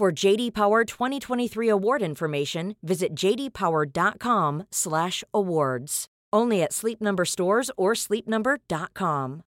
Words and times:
For 0.00 0.08
JD 0.10 0.54
Power 0.54 0.86
2023 0.86 1.68
award 1.68 2.00
information, 2.00 2.74
visit 2.82 3.14
jdpower.com/awards. 3.14 6.06
Only 6.32 6.62
at 6.62 6.72
Sleep 6.72 7.02
Number 7.02 7.26
stores 7.26 7.70
or 7.76 7.92
sleepnumber.com. 7.92 9.42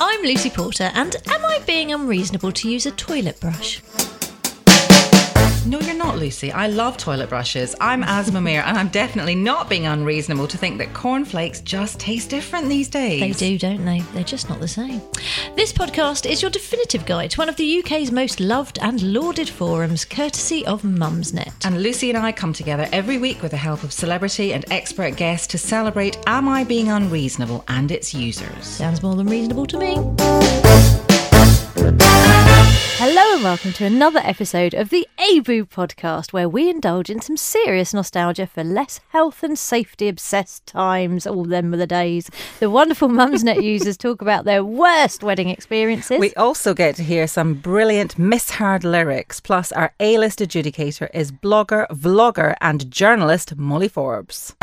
I'm 0.00 0.22
Lucy 0.22 0.50
Porter, 0.50 0.90
and 0.92 1.16
am 1.28 1.44
I 1.46 1.60
being 1.66 1.94
unreasonable 1.94 2.52
to 2.52 2.70
use 2.70 2.84
a 2.84 2.90
toilet 2.90 3.40
brush? 3.40 3.80
No, 5.64 5.78
you're 5.78 5.94
not, 5.94 6.18
Lucy. 6.18 6.50
I 6.50 6.66
love 6.66 6.96
toilet 6.96 7.28
brushes. 7.28 7.76
I'm 7.80 8.02
Aasmah 8.02 8.42
Mir, 8.42 8.62
and 8.62 8.76
I'm 8.76 8.88
definitely 8.88 9.36
not 9.36 9.70
being 9.70 9.86
unreasonable 9.86 10.48
to 10.48 10.58
think 10.58 10.78
that 10.78 10.92
cornflakes 10.92 11.60
just 11.60 12.00
taste 12.00 12.30
different 12.30 12.68
these 12.68 12.88
days. 12.88 13.20
They 13.20 13.32
do, 13.32 13.58
don't 13.58 13.84
they? 13.84 14.00
They're 14.12 14.24
just 14.24 14.48
not 14.48 14.58
the 14.58 14.66
same. 14.66 15.00
This 15.54 15.72
podcast 15.72 16.28
is 16.28 16.42
your 16.42 16.50
definitive 16.50 17.06
guide 17.06 17.30
to 17.32 17.38
one 17.38 17.48
of 17.48 17.54
the 17.54 17.78
UK's 17.78 18.10
most 18.10 18.40
loved 18.40 18.80
and 18.82 19.00
lauded 19.14 19.48
forums, 19.48 20.04
courtesy 20.04 20.66
of 20.66 20.82
Mumsnet. 20.82 21.52
And 21.64 21.80
Lucy 21.80 22.10
and 22.10 22.18
I 22.18 22.32
come 22.32 22.52
together 22.52 22.88
every 22.90 23.18
week 23.18 23.40
with 23.40 23.52
the 23.52 23.56
help 23.56 23.84
of 23.84 23.92
celebrity 23.92 24.52
and 24.52 24.64
expert 24.72 25.16
guests 25.16 25.46
to 25.48 25.58
celebrate 25.58 26.18
Am 26.26 26.48
I 26.48 26.64
Being 26.64 26.88
Unreasonable 26.88 27.64
and 27.68 27.92
its 27.92 28.12
users. 28.12 28.66
Sounds 28.66 29.00
more 29.00 29.14
than 29.14 29.28
reasonable 29.28 29.66
to 29.66 29.78
me. 29.78 30.41
Hello 33.32 33.38
and 33.38 33.44
welcome 33.44 33.72
to 33.72 33.86
another 33.86 34.20
episode 34.24 34.74
of 34.74 34.90
the 34.90 35.08
AIBU 35.18 35.70
podcast, 35.70 36.34
where 36.34 36.50
we 36.50 36.68
indulge 36.68 37.08
in 37.08 37.22
some 37.22 37.38
serious 37.38 37.94
nostalgia 37.94 38.46
for 38.46 38.62
less 38.62 39.00
health 39.08 39.42
and 39.42 39.58
safety 39.58 40.06
obsessed 40.06 40.66
times. 40.66 41.26
All 41.26 41.46
them 41.46 41.70
were 41.70 41.78
the 41.78 41.86
days. 41.86 42.30
The 42.60 42.68
wonderful 42.68 43.08
Mumsnet 43.08 43.62
users 43.62 43.96
talk 43.96 44.20
about 44.20 44.44
their 44.44 44.62
worst 44.62 45.22
wedding 45.22 45.48
experiences. 45.48 46.20
We 46.20 46.34
also 46.34 46.74
get 46.74 46.94
to 46.96 47.02
hear 47.02 47.26
some 47.26 47.54
brilliant 47.54 48.18
misheard 48.18 48.84
lyrics, 48.84 49.40
plus 49.40 49.72
our 49.72 49.94
A-list 49.98 50.40
adjudicator 50.40 51.08
is 51.14 51.32
blogger, 51.32 51.88
vlogger 51.88 52.54
and 52.60 52.90
journalist 52.90 53.56
Molly 53.56 53.88
Forbes. 53.88 54.54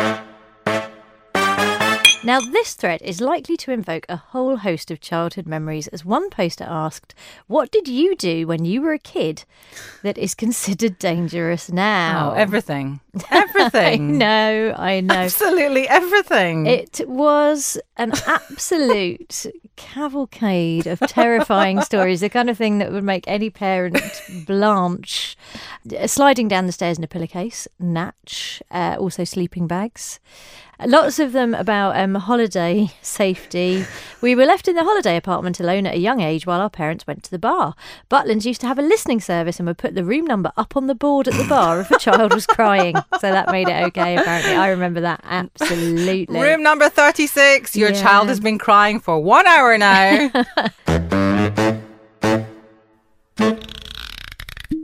Now, 2.22 2.42
this 2.42 2.73
thread 2.73 3.02
is 3.02 3.22
likely 3.22 3.56
to 3.58 3.72
invoke 3.72 4.06
a 4.09 4.17
whole 4.17 4.58
host 4.58 4.92
of 4.92 5.00
childhood 5.00 5.48
memories, 5.48 5.88
as 5.88 6.03
one 6.03 6.30
poster 6.30 6.66
asked, 6.67 7.16
What 7.48 7.72
did 7.72 7.88
you 7.88 8.14
do 8.14 8.45
when 8.45 8.66
you 8.66 8.81
were 8.81 8.92
a 8.92 9.00
kid 9.00 9.45
that 10.03 10.17
is 10.17 10.36
considered 10.36 11.00
dangerous 11.00 11.72
now? 11.72 12.31
Oh, 12.31 12.36
everything. 12.36 13.00
Everything. 13.32 14.16
I 14.16 14.18
know, 14.18 14.76
I 14.78 15.02
know. 15.02 15.14
Absolutely 15.16 15.88
everything. 15.88 16.68
It 16.68 17.02
was 17.08 17.78
an 17.98 18.14
absolute 18.28 19.46
cavalcade 19.76 20.86
of 20.86 21.00
terrifying 21.00 21.82
stories, 21.82 22.22
the 22.22 22.30
kind 22.30 22.50
of 22.50 22.58
thing 22.58 22.78
that 22.78 22.92
would 22.92 23.03
make 23.03 23.28
any 23.28 23.50
parent 23.50 24.22
blanch. 24.46 25.36
Sliding 26.06 26.48
down 26.48 26.68
the 26.68 26.72
stairs 26.72 26.98
in 26.98 27.03
a 27.03 27.08
pillowcase, 27.08 27.68
natch, 27.80 28.62
uh, 28.69 28.98
also 29.00 29.24
sleeping 29.24 29.66
bags. 29.66 30.19
Lots 30.86 31.19
of 31.19 31.34
them 31.34 31.53
about 31.53 31.98
um, 31.98 32.16
holiday 32.16 32.90
safety. 33.02 33.86
We 34.22 34.34
were 34.34 34.46
left 34.46 34.68
in 34.69 34.75
the 34.75 34.84
holiday 34.84 35.18
apartment 35.18 35.59
alone 35.59 35.86
at 35.86 35.96
a 35.96 36.00
young 36.00 36.22
age 36.22 36.46
while 36.46 36.62
our 36.62 36.69
parents 36.69 37.06
went 37.06 37.24
to 37.24 37.31
the 37.31 37.40
bar. 37.40 37.75
Butlins 38.09 38.46
used 38.46 38.62
to 38.62 38.68
have 38.68 38.80
a 38.80 38.84
listening 38.84 39.19
service 39.19 39.59
and 39.59 39.68
would 39.68 39.78
put 39.78 39.94
the 39.96 40.06
room 40.06 40.25
number 40.25 40.53
up 40.56 40.78
on 40.78 40.88
the 40.88 40.96
board 40.96 41.28
at 41.28 41.34
the 41.34 41.48
bar 41.50 41.81
if 41.81 41.92
a 41.92 42.00
child 42.00 42.34
was 42.34 42.46
crying. 42.48 42.96
So 43.20 43.32
that 43.32 43.52
made 43.52 43.68
it 43.68 43.84
okay, 43.88 44.16
apparently. 44.18 44.54
I 44.56 44.70
remember 44.70 45.02
that 45.02 45.22
absolutely. 45.24 46.40
Room 46.40 46.64
number 46.64 46.90
36. 46.90 47.76
Your 47.76 47.90
Yeah. 47.92 48.02
child 48.02 48.30
has 48.30 48.40
been 48.40 48.58
crying 48.58 49.00
for 49.00 49.20
one 49.20 49.46
hour 49.48 49.78
now. 49.78 50.30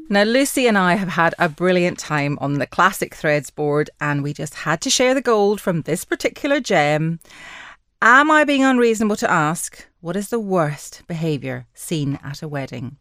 now, 0.09 0.23
Lucy 0.23 0.67
and 0.67 0.77
I 0.77 0.95
have 0.95 1.09
had 1.09 1.33
a 1.39 1.49
brilliant 1.49 1.97
time 1.99 2.37
on 2.39 2.55
the 2.55 2.67
Classic 2.67 3.13
Threads 3.15 3.49
board, 3.49 3.89
and 3.99 4.23
we 4.23 4.33
just 4.33 4.53
had 4.55 4.81
to 4.81 4.89
share 4.89 5.13
the 5.13 5.21
gold 5.21 5.59
from 5.59 5.81
this 5.81 6.05
particular 6.05 6.59
gem. 6.59 7.19
Am 8.01 8.29
I 8.29 8.43
being 8.43 8.63
unreasonable 8.63 9.15
to 9.17 9.31
ask 9.31 9.87
what 10.01 10.15
is 10.15 10.29
the 10.29 10.39
worst 10.39 11.01
behaviour 11.07 11.65
seen 11.73 12.19
at 12.23 12.43
a 12.43 12.47
wedding? 12.47 12.97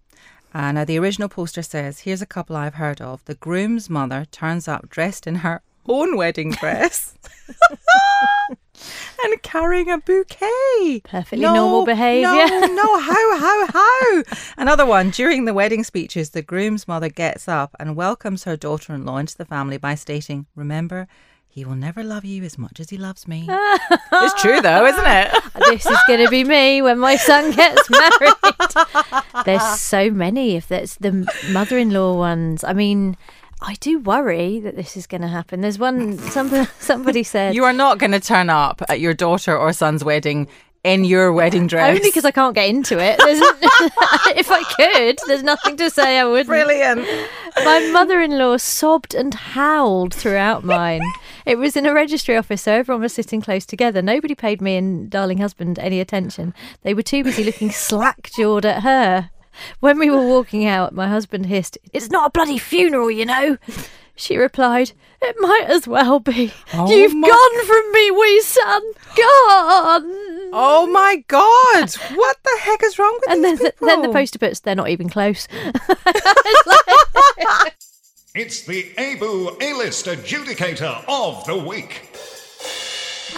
Uh, 0.55 0.71
now, 0.71 0.85
the 0.85 0.99
original 0.99 1.29
poster 1.29 1.63
says 1.63 2.01
here's 2.01 2.23
a 2.23 2.27
couple 2.27 2.55
I've 2.55 2.75
heard 2.75 3.01
of. 3.01 3.25
The 3.25 3.35
groom's 3.35 3.91
mother 3.91 4.25
turns 4.31 4.69
up 4.69 4.89
dressed 4.89 5.27
in 5.27 5.37
her 5.37 5.63
own 5.87 6.17
wedding 6.17 6.51
dress 6.61 7.19
and 9.25 9.43
carrying 9.43 9.91
a 9.91 9.99
bouquet. 9.99 11.03
Perfectly 11.05 11.45
normal 11.45 11.85
behaviour. 11.85 12.29
No, 12.29 12.67
no, 12.67 13.01
how, 13.01 13.39
how, 13.39 13.67
how? 13.67 14.23
Another 14.57 14.87
one. 14.87 15.11
During 15.11 15.45
the 15.45 15.55
wedding 15.55 15.83
speeches, 15.83 16.31
the 16.31 16.43
groom's 16.43 16.87
mother 16.87 17.09
gets 17.09 17.49
up 17.49 17.75
and 17.81 17.97
welcomes 17.97 18.45
her 18.45 18.57
daughter 18.57 18.95
in 18.95 19.05
law 19.05 19.19
into 19.19 19.37
the 19.37 19.45
family 19.45 19.77
by 19.77 19.97
stating, 19.97 20.47
Remember, 20.55 21.09
he 21.49 21.65
will 21.65 21.77
never 21.77 22.03
love 22.03 22.25
you 22.25 22.43
as 22.43 22.59
much 22.59 22.81
as 22.81 22.91
he 22.91 22.97
loves 22.97 23.29
me. 23.29 23.47
it's 23.49 24.43
true, 24.43 24.61
though, 24.61 24.87
isn't 24.87 25.07
it? 25.07 25.43
this 25.71 25.87
is 25.87 25.99
going 26.09 26.25
to 26.25 26.29
be 26.29 26.43
me 26.43 26.83
when 26.83 26.99
my 26.99 27.15
son 27.17 27.53
gets 27.53 27.89
married. 27.91 29.24
There's 29.45 29.81
so 29.81 30.11
many 30.11 30.57
If 30.57 30.69
that's 30.69 30.97
the 30.97 31.27
mother-in-law 31.51 32.17
ones. 32.17 32.65
I 32.65 32.73
mean, 32.73 33.17
I 33.61 33.75
do 33.81 33.99
worry 33.99 34.61
that 34.61 34.77
this 34.77 34.97
is 34.97 35.07
going 35.07 35.23
to 35.23 35.29
happen. 35.29 35.61
There's 35.61 35.79
one 35.79 36.19
somebody 36.19 36.69
somebody 36.79 37.23
said 37.23 37.55
You 37.55 37.65
are 37.65 37.73
not 37.73 37.99
going 37.99 38.13
to 38.13 38.21
turn 38.21 38.51
up 38.51 38.83
at 38.89 39.01
your 39.01 39.15
daughter 39.15 39.57
or 39.57 39.73
son's 39.73 40.05
wedding 40.05 40.49
in 40.85 41.03
your 41.05 41.33
wedding 41.33 41.67
dress. 41.67 41.89
only 41.89 42.03
because 42.09 42.25
I 42.27 42.31
can't 42.31 42.55
get 42.55 42.69
into 42.69 42.99
it. 42.99 43.19
There's 43.19 43.41
n- 43.41 43.49
if 44.37 44.51
I 44.51 44.63
could, 44.77 45.19
there's 45.27 45.43
nothing 45.43 45.77
to 45.79 45.89
say 45.91 46.19
I 46.19 46.25
wouldn't. 46.25 46.47
Brilliant. 46.49 47.01
My 47.57 47.81
mother-in-law 47.91 48.59
sobbed 48.59 49.15
and 49.15 49.33
howled 49.35 50.13
throughout 50.15 50.63
mine. 50.63 51.03
It 51.47 51.57
was 51.59 51.77
in 51.77 51.87
a 51.87 51.95
registry 51.95 52.37
office, 52.37 52.63
so 52.63 52.73
everyone 52.73 53.03
was 53.03 53.15
sitting 53.15 53.41
close 53.41 53.65
together. 53.67 54.03
Nobody 54.03 54.35
paid 54.35 54.61
me 54.61 54.77
and 54.77 55.09
darling 55.11 55.39
husband 55.39 55.79
any 55.79 56.01
attention. 56.01 56.53
They 56.83 56.95
were 56.95 57.03
too 57.03 57.25
busy 57.25 57.45
looking 57.45 57.71
slack-jawed 57.73 58.65
at 58.67 58.83
her. 58.83 59.31
When 59.81 59.99
we 59.99 60.11
were 60.11 60.27
walking 60.27 60.67
out, 60.67 60.93
my 60.95 61.07
husband 61.09 61.47
hissed, 61.47 61.79
"It's 61.93 62.11
not 62.11 62.27
a 62.27 62.31
bloody 62.31 62.59
funeral, 62.59 63.09
you 63.11 63.25
know." 63.25 63.57
She 64.17 64.37
replied, 64.37 64.91
"It 65.23 65.37
might 65.39 65.67
as 65.69 65.87
well 65.87 66.19
be. 66.19 66.53
Oh 66.73 66.91
You've 66.91 67.15
my- 67.15 67.29
gone 67.29 67.65
from 67.67 67.93
me, 67.93 68.11
wee 68.11 68.41
son, 68.43 68.83
gone." 69.17 70.34
Oh 70.57 70.87
my 70.87 71.17
God. 71.27 71.91
What 72.17 72.37
the 72.45 72.59
heck 72.61 72.83
is 72.85 72.97
wrong 72.97 73.19
with 73.21 73.31
And 73.31 73.43
then, 73.43 73.53
these 73.57 73.59
the, 73.61 73.71
people? 73.73 73.89
then 73.89 74.03
the 74.03 74.09
poster 74.11 74.39
puts, 74.39 74.61
"They're 74.61 74.77
not 74.77 74.89
even 74.89 75.09
close." 75.09 75.49
It's 78.37 78.63
the 78.67 78.83
AIBU 78.99 79.63
A-List 79.63 80.07
Adjudicator 80.07 81.05
of 81.07 81.45
the 81.47 81.57
Week. 81.57 82.09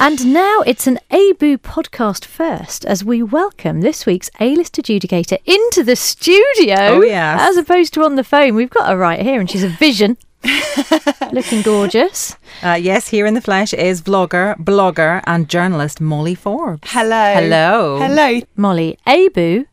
And 0.00 0.32
now 0.32 0.60
it's 0.60 0.86
an 0.86 0.98
AIBU 1.10 1.58
podcast 1.58 2.24
first 2.24 2.86
as 2.86 3.04
we 3.04 3.22
welcome 3.22 3.82
this 3.82 4.06
week's 4.06 4.30
A-list 4.40 4.76
adjudicator 4.76 5.36
into 5.44 5.82
the 5.84 5.96
studio. 5.96 6.76
Oh, 6.78 7.02
yes. 7.02 7.40
As 7.42 7.56
opposed 7.58 7.92
to 7.94 8.04
on 8.04 8.16
the 8.16 8.24
phone. 8.24 8.54
We've 8.54 8.70
got 8.70 8.88
her 8.88 8.96
right 8.96 9.20
here 9.20 9.38
and 9.38 9.50
she's 9.50 9.64
a 9.64 9.68
vision. 9.68 10.16
Looking 11.32 11.60
gorgeous. 11.60 12.34
Uh, 12.62 12.72
yes, 12.72 13.08
here 13.08 13.26
in 13.26 13.34
the 13.34 13.40
flesh 13.40 13.74
is 13.74 14.00
vlogger, 14.02 14.56
blogger, 14.58 15.22
and 15.26 15.48
journalist 15.48 16.00
Molly 16.00 16.34
Forbes. 16.34 16.88
Hello. 16.90 17.34
Hello. 17.34 17.98
Hello. 17.98 18.40
Molly, 18.56 18.98
AIBU, 19.06 19.66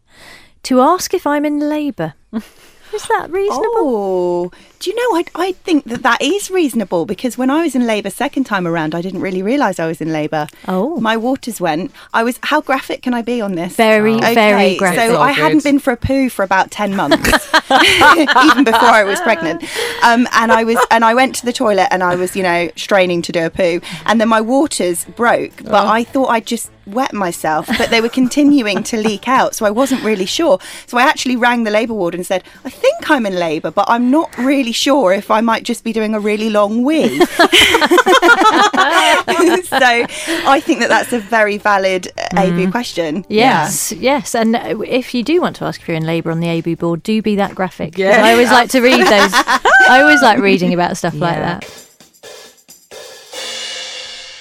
to 0.64 0.82
ask 0.82 1.14
if 1.14 1.26
I'm 1.26 1.46
in 1.46 1.60
labour. 1.60 2.14
Is 2.94 3.08
that 3.08 3.32
reasonable? 3.32 3.72
Oh, 3.76 4.52
do 4.80 4.90
you 4.90 4.96
know? 4.96 5.18
I 5.18 5.26
I 5.36 5.52
think 5.54 5.86
that 5.86 6.04
that 6.04 6.22
is 6.22 6.52
reasonable 6.52 7.06
because 7.06 7.38
when 7.38 7.50
I 7.50 7.64
was 7.64 7.74
in 7.76 7.88
labour 7.88 8.10
second 8.10 8.44
time 8.44 8.68
around, 8.68 8.94
I 8.94 9.02
didn't 9.02 9.22
really 9.22 9.42
realise 9.42 9.80
I 9.80 9.88
was 9.88 10.02
in 10.02 10.12
labour. 10.12 10.48
Oh. 10.68 11.00
my 11.00 11.16
waters 11.18 11.62
went. 11.62 11.92
I 12.14 12.24
was. 12.24 12.40
How 12.44 12.62
graphic 12.62 13.02
can 13.02 13.14
I 13.14 13.22
be 13.22 13.42
on 13.42 13.56
this? 13.56 13.76
Very, 13.76 14.20
very 14.20 14.76
graphic. 14.76 15.00
So 15.00 15.22
I 15.22 15.32
hadn't 15.32 15.64
been 15.64 15.80
for 15.80 15.94
a 15.94 15.98
poo 15.98 16.30
for 16.30 16.44
about 16.44 16.72
ten 16.72 16.96
months, 16.96 17.50
even 17.72 18.64
before 18.64 18.90
I 18.90 19.04
was 19.06 19.20
pregnant. 19.22 19.64
Um, 20.04 20.28
and 20.34 20.52
I 20.52 20.64
was, 20.64 20.78
and 20.92 21.06
I 21.06 21.14
went 21.14 21.36
to 21.36 21.46
the 21.46 21.54
toilet 21.54 21.88
and 21.92 22.04
I 22.04 22.16
was, 22.16 22.36
you 22.36 22.44
know, 22.44 22.70
straining 22.76 23.22
to 23.24 23.32
do 23.32 23.46
a 23.46 23.50
poo, 23.50 23.80
and 24.06 24.20
then 24.20 24.28
my 24.28 24.42
waters 24.42 25.06
broke. 25.06 25.62
Oh. 25.62 25.72
But 25.72 25.88
I 25.88 26.04
thought 26.04 26.28
I'd 26.28 26.46
just 26.46 26.70
wet 26.86 27.14
myself, 27.14 27.68
but 27.78 27.90
they 27.90 28.02
were 28.02 28.10
continuing 28.10 28.84
to 28.84 28.98
leak 28.98 29.28
out, 29.28 29.56
so 29.56 29.66
I 29.66 29.72
wasn't 29.72 30.04
really 30.04 30.26
sure. 30.26 30.60
So 30.88 30.98
I 30.98 31.04
actually 31.04 31.36
rang 31.36 31.64
the 31.64 31.72
labour 31.72 31.94
ward 31.94 32.16
and 32.16 32.26
said, 32.26 32.44
"I 32.66 32.70
think 32.70 33.10
I'm 33.10 33.26
in 33.26 33.36
labour, 33.36 33.72
but 33.72 33.86
I'm 33.90 34.12
not 34.12 34.36
really 34.38 34.72
sure 34.72 35.14
if 35.14 35.32
I 35.32 35.42
might 35.42 35.64
just 35.64 35.84
be 35.84 35.94
doing 35.94 36.14
a 36.16 36.20
really 36.20 36.50
long 36.50 36.84
wee." 36.84 37.20
so 37.26 37.38
I 39.82 40.62
think 40.64 40.80
that 40.80 40.90
that's 40.90 41.14
a 41.14 41.20
very 41.20 41.58
valid 41.58 42.08
uh, 42.18 42.28
AIBU 42.34 42.72
question. 42.72 43.26
Yes, 43.30 43.92
yes. 43.92 44.36
And 44.36 44.56
uh, 44.56 44.80
if 44.88 45.14
you 45.14 45.24
do 45.24 45.42
want 45.42 45.56
to 45.58 45.66
ask 45.66 45.82
if 45.82 45.88
you're 45.88 45.98
in 45.98 46.06
labour 46.06 46.32
on 46.32 46.40
the 46.40 46.48
AIBU 46.48 46.80
board, 46.80 47.04
do 47.04 47.22
be 47.22 47.36
that 47.36 47.56
graphic. 47.56 47.98
Yeah. 47.98 48.24
I 48.24 48.32
always 48.32 48.52
like 48.52 48.70
to 48.72 48.82
read 48.82 49.02
those. 49.02 49.32
I 49.90 50.00
always 50.02 50.22
like 50.22 50.40
reading 50.40 50.74
about 50.74 50.98
stuff 50.98 51.16
like 51.16 51.38
that. 51.38 51.83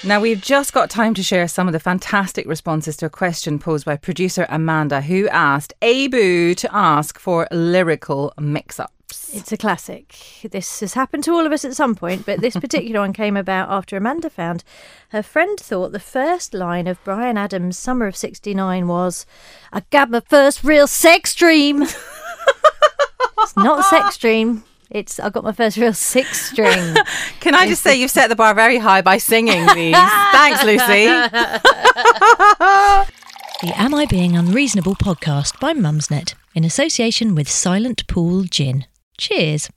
Now, 0.05 0.19
we've 0.19 0.41
just 0.41 0.73
got 0.73 0.89
time 0.89 1.13
to 1.13 1.23
share 1.23 1.47
some 1.47 1.67
of 1.67 1.71
the 1.71 1.79
fantastic 1.79 2.45
responses 2.45 2.97
to 2.97 3.05
a 3.05 3.09
question 3.09 3.57
posed 3.57 3.85
by 3.85 3.95
producer 3.95 4.45
Amanda, 4.49 4.99
who 4.99 5.29
asked 5.29 5.73
AIBU 5.81 6.57
to 6.57 6.75
ask 6.75 7.17
for 7.17 7.47
lyrical 7.51 8.33
mix 8.37 8.81
ups. 8.81 9.33
It's 9.33 9.53
a 9.53 9.57
classic. 9.57 10.13
This 10.51 10.81
has 10.81 10.95
happened 10.95 11.23
to 11.23 11.31
all 11.31 11.45
of 11.45 11.53
us 11.53 11.63
at 11.63 11.77
some 11.77 11.95
point, 11.95 12.25
but 12.25 12.41
this 12.41 12.55
particular 12.59 12.99
one 12.99 13.13
came 13.13 13.37
about 13.37 13.69
after 13.69 13.95
Amanda 13.95 14.29
found 14.29 14.65
her 15.09 15.23
friend 15.23 15.57
thought 15.57 15.93
the 15.93 16.01
first 16.01 16.53
line 16.53 16.85
of 16.87 17.01
Bryan 17.05 17.37
Adams' 17.37 17.77
Summer 17.77 18.05
of 18.05 18.17
69 18.17 18.89
was, 18.89 19.25
I 19.71 19.83
got 19.89 20.09
my 20.09 20.19
first 20.19 20.65
real 20.65 20.85
sex 20.85 21.33
dream. 21.33 21.83
it's 23.37 23.55
not 23.55 23.79
a 23.79 23.83
sex 23.83 24.17
dream. 24.17 24.65
It's 24.93 25.19
I 25.19 25.31
got 25.31 25.43
my 25.43 25.51
first 25.51 25.77
real 25.77 25.93
six 25.93 26.39
string. 26.51 26.95
Can 27.39 27.55
I 27.55 27.67
just 27.67 27.81
say 27.81 27.99
you've 27.99 28.11
set 28.11 28.27
the 28.27 28.35
bar 28.35 28.53
very 28.53 28.77
high 28.77 29.01
by 29.01 29.17
singing 29.17 29.65
these? 29.73 29.95
Thanks, 30.31 30.63
Lucy. 30.63 31.07
The 33.61 33.71
Am 33.79 33.93
I 33.93 34.05
Being 34.05 34.35
Unreasonable 34.35 34.95
podcast 34.95 35.57
by 35.61 35.73
Mumsnet 35.73 36.33
in 36.53 36.65
association 36.65 37.33
with 37.33 37.49
Silent 37.49 38.05
Pool 38.07 38.43
Gin. 38.43 38.85
Cheers. 39.17 39.69